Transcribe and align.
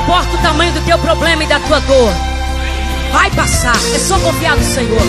importa 0.00 0.34
o 0.34 0.42
tamanho 0.42 0.72
do 0.72 0.80
teu 0.84 0.98
problema 0.98 1.44
e 1.44 1.46
da 1.46 1.60
tua 1.60 1.78
dor. 1.80 2.12
Vai 3.12 3.30
passar. 3.32 3.76
É 3.94 3.98
só 3.98 4.18
confiar 4.18 4.56
no 4.56 4.64
Senhor. 4.64 5.00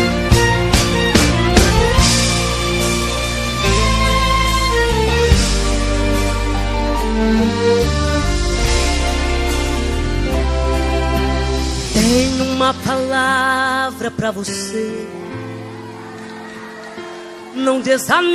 Tenho 11.93 12.43
uma 12.53 12.73
palavra 12.73 14.11
para 14.11 14.31
você. 14.31 15.07
Não 17.55 17.79
desanime. 17.81 18.31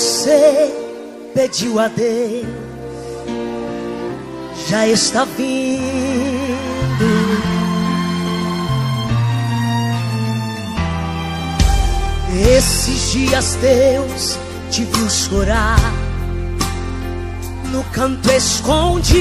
Você 0.00 0.72
pediu 1.34 1.78
a 1.78 1.86
Deus 1.88 2.46
já 4.66 4.88
está 4.88 5.26
vindo. 5.26 5.80
Esses 12.56 13.12
dias 13.12 13.58
Deus 13.60 14.38
te 14.70 14.84
viu 14.84 15.10
chorar 15.10 15.92
no 17.70 17.84
canto 17.92 18.30
escondido. 18.30 19.20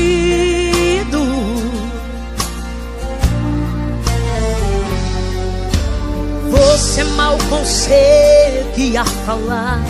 Você 6.49 7.03
mal 7.03 7.37
conseguia 7.49 9.03
falar, 9.25 9.81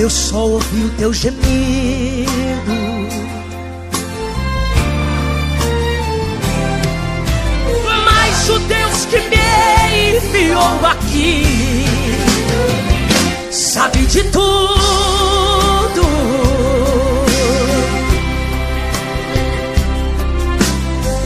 Deus 0.00 0.14
só 0.14 0.46
ouviu 0.46 0.90
teu 0.96 1.12
gemido. 1.12 1.42
Mas 8.06 8.48
o 8.48 8.58
Deus 8.60 9.04
que 9.04 9.18
me 9.28 10.16
enviou 10.16 10.86
aqui 10.86 11.84
sabe 13.50 13.98
de 14.06 14.22
tudo. 14.30 14.40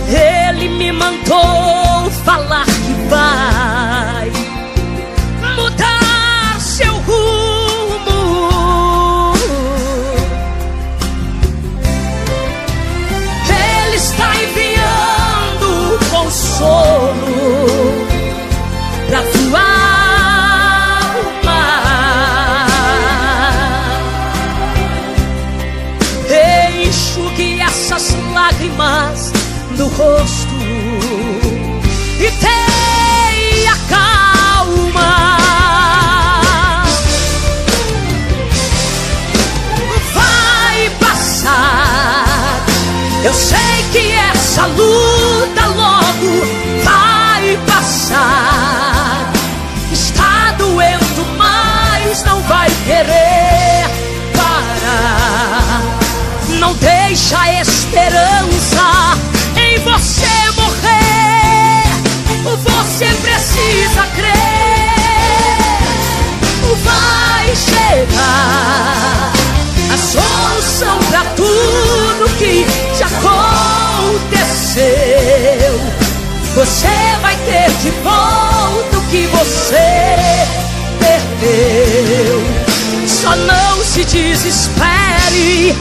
Ele 0.09 0.69
me 0.71 0.91
mandou 0.91 1.74
lágrimas 28.75 29.33
no 29.77 29.87
rosto 29.89 30.55
e 32.19 32.31
tenha 32.31 33.77
calma. 33.89 35.39
Vai 40.13 40.91
passar. 41.01 42.65
Eu 43.25 43.33
sei 43.33 43.59
que 43.93 44.13
essa 44.13 44.67
luta 44.67 45.67
logo 45.67 46.47
vai 46.85 47.59
passar. 47.67 49.33
Está 49.93 50.53
doendo, 50.59 51.27
mas 51.37 52.23
não 52.25 52.41
vai 52.43 52.71
querer 52.85 53.89
parar. 54.37 55.83
Não 56.59 56.75
deixa 56.75 57.53
esperança 57.61 58.54
ter 77.45 77.71
de 77.83 77.91
volta 78.03 78.99
o 78.99 79.07
que 79.09 79.27
você 79.27 80.47
perdeu. 80.99 82.43
Só 83.07 83.37
não 83.37 83.85
se 83.85 84.05
desespere 84.05 85.75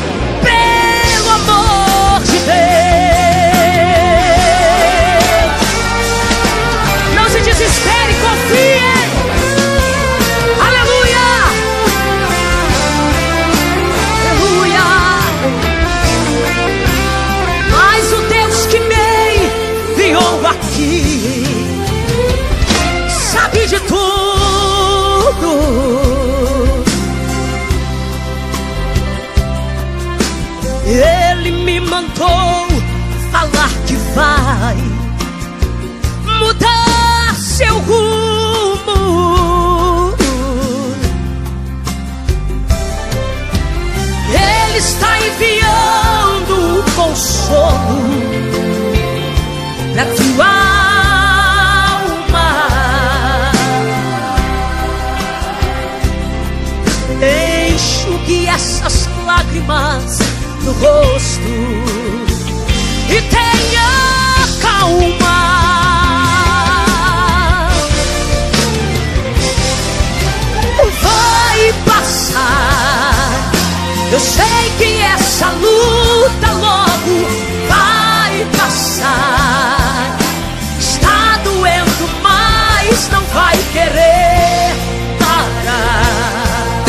Ele 30.86 31.52
me 31.52 31.80
mandou 31.80 32.68
falar 33.32 33.70
que 33.88 33.96
vai 34.14 34.76
mudar 36.40 37.36
seu 37.36 37.80
rumo. 37.80 38.14
Ele 44.30 44.78
está 44.78 45.20
enviando 45.22 46.84
consolo 46.98 48.04
para 49.94 50.06
tua 50.06 50.46
alma. 51.96 52.50
Enxugue 57.72 58.48
essas 58.48 59.08
lágrimas 59.26 60.20
no 60.64 60.72
rosto 60.72 61.42
e 63.10 63.22
tenha 63.22 64.48
calma. 64.62 65.44
Vai 71.02 71.74
passar. 71.86 73.52
Eu 74.12 74.20
sei 74.20 74.72
que 74.78 75.02
essa 75.02 75.50
luta 75.50 76.52
logo 76.54 77.28
vai 77.68 78.48
passar. 78.58 80.18
Está 80.80 81.40
doendo, 81.44 82.10
mas 82.22 83.10
não 83.12 83.24
vai 83.34 83.58
querer 83.74 84.76
parar. 85.20 86.84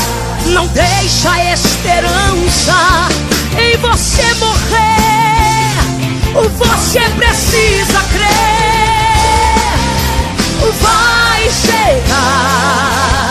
Não 0.46 0.66
deixa 0.69 1.52
esperança 1.52 3.13
em 3.58 3.76
você 3.78 4.34
morrer. 4.34 4.94
Você 6.58 7.00
precisa 7.16 8.00
crer. 8.12 8.34
Vai 10.80 11.50
chegar 11.50 13.30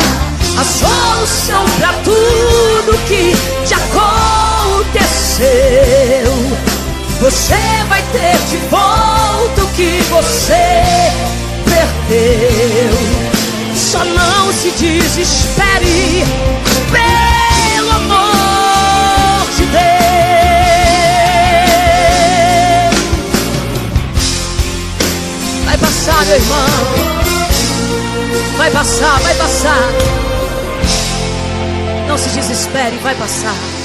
a 0.57 0.63
solução 0.63 1.65
para 1.77 1.93
tudo 2.03 2.97
que 3.07 3.35
te 3.65 3.73
aconteceu. 3.73 5.03
Você 7.19 7.55
vai 7.89 8.01
ter 8.11 8.37
de 8.49 8.57
volta 8.69 9.63
o 9.63 9.67
que 9.75 10.01
você 10.09 11.11
perdeu. 11.65 12.93
Só 13.75 14.03
não 14.05 14.53
se 14.53 14.71
desespere 14.71 16.23
meu 26.25 26.35
irmão. 26.35 26.65
Vai 28.57 28.71
passar, 28.71 29.19
vai 29.19 29.35
passar. 29.35 29.89
Não 32.07 32.17
se 32.17 32.29
desespere, 32.29 32.97
vai 32.97 33.15
passar. 33.15 33.82